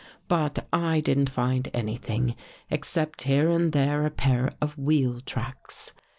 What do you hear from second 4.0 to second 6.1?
a pair of wheel tracks.